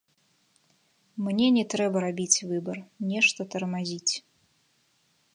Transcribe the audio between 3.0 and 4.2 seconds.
нешта тармазіць.